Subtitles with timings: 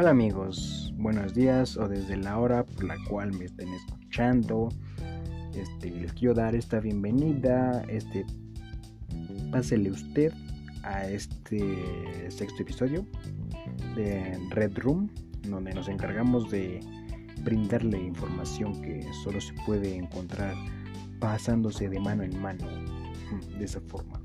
[0.00, 4.68] Hola amigos, buenos días o desde la hora por la cual me estén escuchando.
[5.56, 8.24] Este, les quiero dar esta bienvenida, este,
[9.50, 10.32] pásele usted
[10.84, 13.04] a este sexto episodio
[13.96, 15.10] de Red Room,
[15.48, 16.78] donde nos encargamos de
[17.42, 20.54] brindarle información que solo se puede encontrar
[21.18, 22.68] pasándose de mano en mano,
[23.58, 24.20] de esa forma.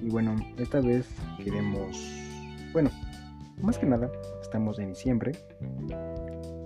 [0.00, 1.04] Y bueno, esta vez
[1.42, 1.98] queremos,
[2.72, 2.92] bueno,
[3.62, 4.10] más que nada,
[4.40, 5.32] estamos en diciembre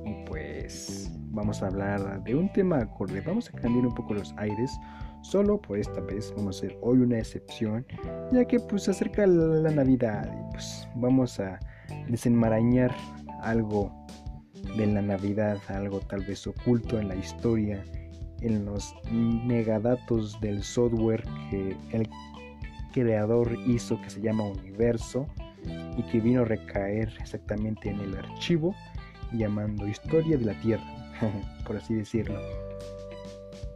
[0.05, 3.21] y pues vamos a hablar de un tema acorde.
[3.21, 4.71] Vamos a cambiar un poco los aires,
[5.23, 6.33] solo por esta vez.
[6.37, 7.87] Vamos a hacer hoy una excepción,
[8.33, 11.59] ya que pues se acerca la Navidad y pues vamos a
[12.09, 12.95] desenmarañar
[13.43, 13.93] algo
[14.77, 17.83] de la Navidad, algo tal vez oculto en la historia,
[18.41, 22.09] en los megadatos del software que el
[22.93, 25.27] creador hizo que se llama Universo
[26.01, 28.75] y que vino a recaer exactamente en el archivo
[29.33, 30.85] llamando Historia de la Tierra,
[31.67, 32.41] por así decirlo.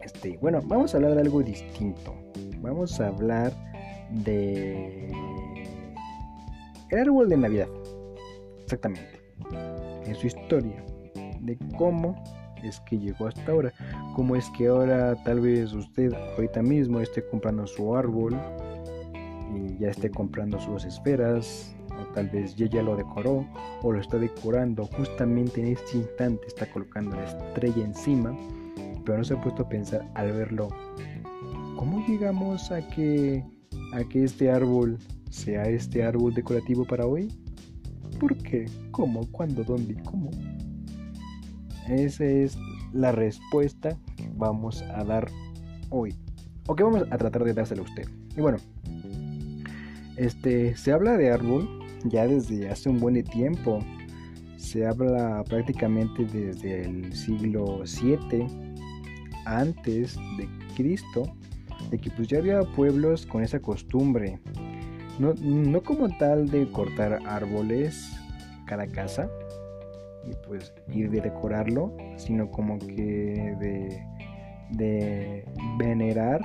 [0.02, 2.14] Este, bueno, vamos a hablar de algo distinto.
[2.60, 3.52] Vamos a hablar
[4.10, 5.10] de
[6.90, 7.68] el árbol de Navidad.
[8.62, 9.20] Exactamente.
[10.06, 10.82] En su historia
[11.40, 12.22] de cómo
[12.62, 13.72] es que llegó hasta ahora.
[14.16, 18.34] Cómo es que ahora tal vez usted ahorita mismo esté comprando su árbol
[19.54, 21.74] y ya esté comprando sus esferas,
[22.14, 23.46] tal vez ya lo decoró
[23.82, 28.36] o lo está decorando justamente en este instante, está colocando la estrella encima,
[29.04, 30.68] pero no se ha puesto a pensar al verlo,
[31.76, 33.44] ¿cómo llegamos a que,
[33.92, 34.98] a que este árbol
[35.30, 37.28] sea este árbol decorativo para hoy?
[38.20, 38.66] ¿Por qué?
[38.92, 39.26] ¿Cómo?
[39.32, 39.64] ¿Cuándo?
[39.64, 39.96] ¿Dónde?
[40.04, 40.30] ¿Cómo?
[41.88, 42.56] Esa es
[42.92, 45.28] la respuesta que vamos a dar
[45.90, 46.14] hoy.
[46.66, 48.08] O que vamos a tratar de dársela a usted.
[48.36, 48.58] Y bueno,
[50.16, 53.80] este, se habla de árbol ya desde hace un buen tiempo.
[54.56, 58.46] Se habla prácticamente desde el siglo 7
[59.44, 61.24] antes de Cristo
[61.90, 64.38] de que pues ya había pueblos con esa costumbre.
[65.18, 68.10] No, no como tal de cortar árboles
[68.66, 69.28] cada casa
[70.26, 74.02] y pues ir de decorarlo, sino como que de,
[74.70, 75.44] de
[75.78, 76.40] venerar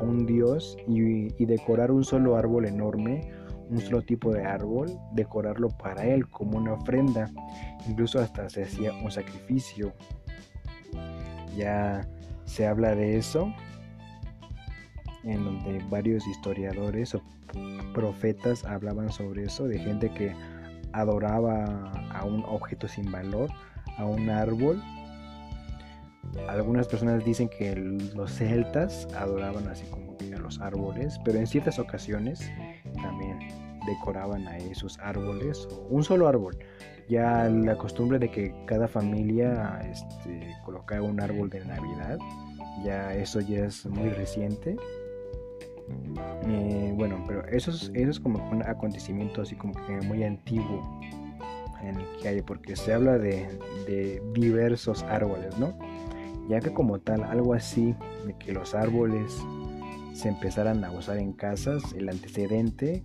[0.00, 3.30] un dios y, decorar un solo árbol enorme,
[3.70, 7.30] un solo tipo de árbol, decorarlo para él como una ofrenda.
[7.88, 9.92] Incluso hasta se hacía un sacrificio.
[11.56, 12.06] Ya
[12.44, 13.52] se habla de eso
[15.22, 17.22] en donde varios historiadores o
[17.94, 20.34] profetas hablaban sobre eso, de gente que
[20.92, 23.50] adoraba a un objeto sin valor,
[23.98, 24.82] a un árbol
[26.48, 30.10] algunas personas dicen que los celtas adoraban así como
[30.40, 32.50] los árboles, pero en ciertas ocasiones
[33.90, 36.56] decoraban a esos árboles, o un solo árbol.
[37.08, 40.54] Ya la costumbre de que cada familia este,
[41.00, 42.18] un árbol de Navidad,
[42.84, 44.76] ya eso ya es muy reciente.
[46.46, 51.00] Eh, bueno, pero eso es, eso es como un acontecimiento así como que muy antiguo
[51.82, 53.48] en el que hay, porque se habla de,
[53.86, 55.74] de diversos árboles, ¿no?
[56.50, 57.94] ya que como tal algo así
[58.26, 59.40] de que los árboles
[60.12, 63.04] se empezaran a usar en casas, el antecedente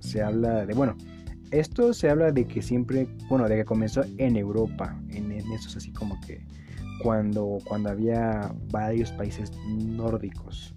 [0.00, 0.96] se habla de, bueno,
[1.50, 5.76] esto se habla de que siempre, bueno, de que comenzó en Europa, en, en esos
[5.76, 6.44] así como que
[7.02, 10.74] cuando, cuando había varios países nórdicos.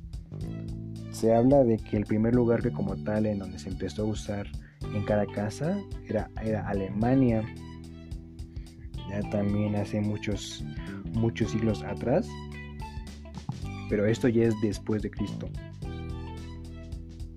[1.12, 4.06] Se habla de que el primer lugar que como tal en donde se empezó a
[4.06, 4.48] usar
[4.94, 7.44] en cada casa era, era Alemania.
[9.10, 10.64] Ya también hace muchos,
[11.14, 12.28] muchos siglos atrás,
[13.90, 15.50] pero esto ya es después de Cristo,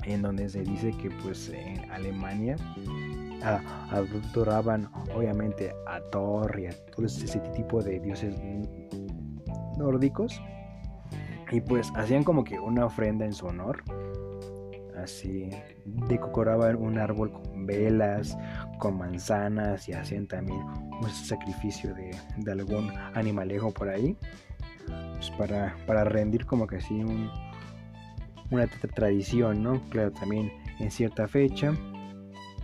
[0.07, 2.57] en donde se dice que pues en Alemania
[3.91, 8.35] adoraban obviamente a Thor y a todo ese tipo de dioses
[9.77, 10.41] nórdicos.
[11.51, 13.83] Y pues hacían como que una ofrenda en su honor.
[14.97, 15.51] Así
[15.85, 18.37] decoraban un árbol con velas,
[18.79, 24.17] con manzanas y hacían también un sacrificio de, algún animalejo por ahí,
[25.15, 27.05] pues para, para rendir como que así
[28.51, 29.81] una tradición, ¿no?
[29.91, 31.75] Claro, también en cierta fecha,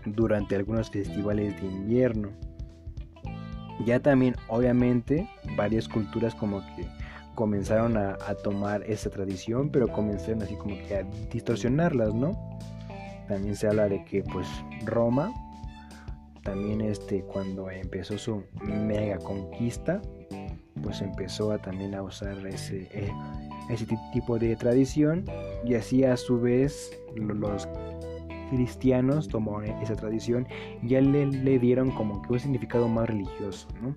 [0.07, 2.31] durante algunos festivales de invierno.
[3.87, 6.87] Ya también, obviamente, varias culturas como que
[7.35, 11.03] comenzaron a, tomar esa tradición, pero comenzaron así como que a
[11.33, 12.37] distorsionarlas, ¿no?
[13.29, 14.47] También se habla de que pues
[14.85, 15.33] Roma,
[16.43, 20.03] también este, cuando empezó su mega conquista,
[20.83, 23.13] pues empezó a también a usar ese, eh,
[23.71, 25.25] ese tipo de tradición
[25.65, 27.69] y así a su vez los
[28.51, 30.47] cristianos tomaron esa tradición
[30.83, 33.95] y ya le, le dieron como que un significado más religioso, ¿no?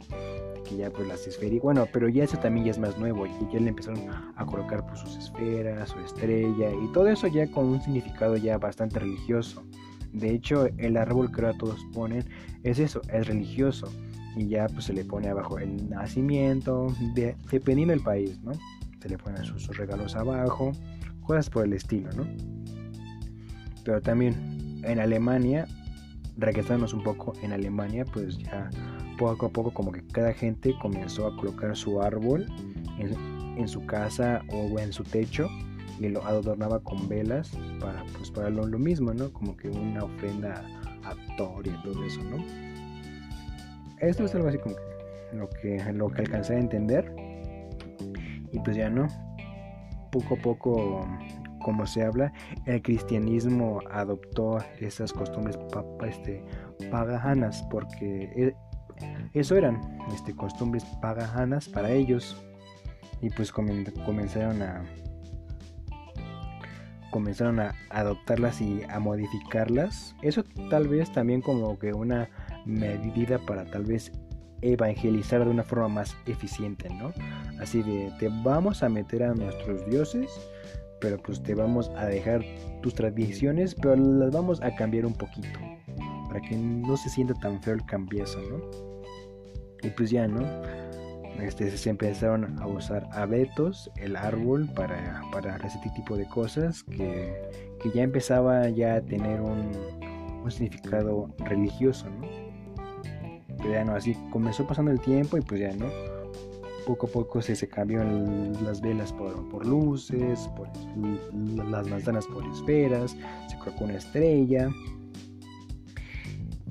[0.66, 3.30] que ya pues las esferas, bueno, pero ya eso también ya es más nuevo, y
[3.54, 4.02] ya le empezaron
[4.36, 8.58] a colocar pues sus esferas, su estrella y todo eso ya con un significado ya
[8.58, 9.64] bastante religioso.
[10.12, 12.26] De hecho, el árbol que ahora todos ponen
[12.64, 13.92] es eso, es religioso
[14.36, 16.88] y ya pues se le pone abajo el nacimiento,
[17.52, 18.54] dependiendo del país, ¿no?
[19.02, 20.72] Se le ponen sus, regalos abajo,
[21.26, 22.26] cosas por el estilo, ¿no?
[23.84, 25.68] Pero también en Alemania,
[26.38, 28.70] regresándonos un poco en Alemania, pues ya
[29.18, 32.46] poco a poco como que cada gente comenzó a colocar su árbol
[33.00, 35.48] en, su casa o en su techo
[36.00, 39.32] y lo adornaba con velas para pues para lo, mismo, ¿no?
[39.32, 40.66] Como que una ofrenda
[41.04, 42.44] a Thor y todo eso, ¿no?
[44.00, 47.14] Esto es algo así como que lo que lo que alcancé a entender
[48.52, 49.08] y pues ya no
[50.16, 51.08] poco a poco
[51.62, 52.32] como se habla
[52.66, 55.58] el cristianismo adoptó esas costumbres
[56.08, 56.44] este,
[56.90, 58.56] paganas porque e,
[59.34, 59.82] eso eran
[60.14, 62.42] este, costumbres paganas para ellos.
[63.22, 64.84] Y pues comenzaron a
[67.12, 70.16] comenzaron a adoptarlas y a modificarlas.
[70.22, 72.30] Eso tal vez también como que una
[72.66, 74.12] medida para tal vez
[74.66, 77.14] evangelizar de una forma más eficiente, ¿no?
[77.60, 80.30] Así de, te vamos a meter a nuestros dioses,
[81.00, 82.44] pero pues te vamos a dejar
[82.82, 85.60] tus tradiciones, pero las vamos a cambiar un poquito,
[86.28, 88.62] para que no se sienta tan feo el cambiazo, ¿no?
[89.84, 90.42] Y pues ya, ¿no?
[91.40, 97.36] Este, se empezaron a usar abetos, el árbol, para, para ese tipo de cosas que,
[97.82, 99.70] que ya empezaba ya a tener un,
[100.44, 102.35] un significado religioso, ¿no?
[103.66, 105.88] Pero ya no, así comenzó pasando el tiempo y pues ya, ¿no?
[106.86, 108.04] Poco a poco se, se cambió
[108.64, 110.68] las velas por, por luces, por
[111.56, 113.18] las manzanas por esferas,
[113.48, 114.70] se colocó una estrella,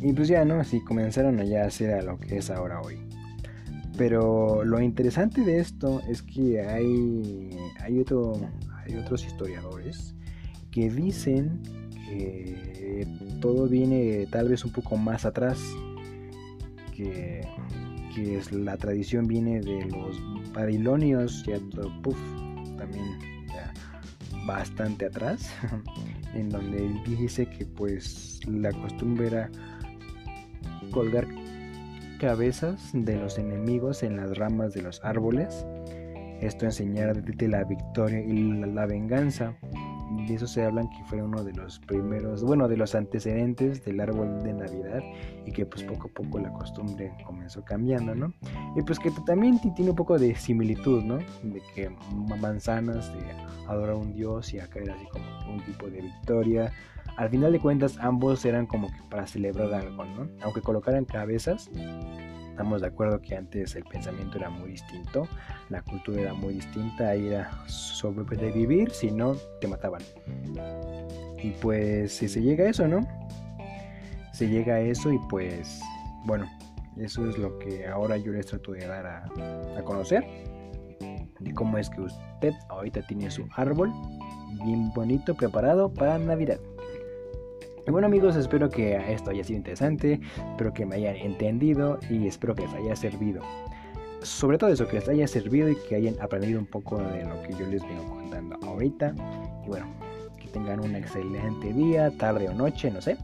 [0.00, 0.60] y pues ya, ¿no?
[0.60, 2.98] Así comenzaron a ya hacer a lo que es ahora hoy.
[3.96, 7.50] Pero lo interesante de esto es que hay,
[7.80, 8.34] hay, otro,
[8.84, 10.14] hay otros historiadores
[10.70, 11.60] que dicen
[12.06, 13.06] que
[13.40, 15.58] todo viene tal vez un poco más atrás,
[16.96, 17.46] que,
[18.14, 21.58] que es, la tradición viene de los babilonios, ya
[22.02, 22.18] puff,
[22.76, 23.34] también
[24.46, 25.50] bastante atrás,
[26.34, 29.50] en donde dice que pues la costumbre era
[30.90, 31.26] colgar
[32.20, 35.66] cabezas de los enemigos en las ramas de los árboles.
[36.40, 39.56] Esto enseñar de la victoria y la, venganza.
[40.26, 44.00] De eso se hablan que fue uno de los primeros, bueno, de los antecedentes del
[44.00, 45.00] árbol de Navidad
[45.44, 48.32] y que pues poco a poco la costumbre comenzó cambiando, ¿no?
[48.76, 51.18] Y pues que también tiene un poco de similitud, ¿no?
[51.42, 51.90] De que
[52.40, 53.20] manzanas, de
[53.68, 56.72] adorar a un dios y acá era así como un tipo de victoria,
[57.16, 60.28] al final de cuentas, ambos eran como que para celebrar algo, ¿no?
[60.42, 61.70] Aunque colocaran cabezas,
[62.54, 65.26] estamos de acuerdo que antes el pensamiento era muy distinto,
[65.70, 70.00] la cultura era muy distinta, ahí era sobrevivir, si no, te mataban.
[71.42, 73.00] Y pues si se llega a eso, ¿no?
[74.32, 75.82] Se llega a eso y pues,
[76.26, 76.48] bueno,
[76.96, 79.24] eso es lo que ahora yo les trato de dar a,
[79.76, 80.24] a conocer.
[81.40, 83.92] Y cómo es que usted ahorita tiene su árbol
[84.64, 86.60] bien bonito preparado para Navidad.
[87.86, 92.54] Bueno amigos, espero que esto haya sido interesante, espero que me hayan entendido y espero
[92.54, 93.42] que les haya servido.
[94.22, 97.42] Sobre todo eso, que les haya servido y que hayan aprendido un poco de lo
[97.42, 99.14] que yo les vengo contando ahorita.
[99.64, 99.86] Y bueno,
[100.40, 103.18] que tengan un excelente día, tarde o noche, no sé.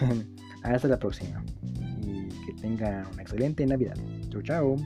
[0.62, 1.44] Hasta la próxima.
[2.00, 3.96] Y que tengan una excelente Navidad.
[4.30, 4.76] Chau, chao.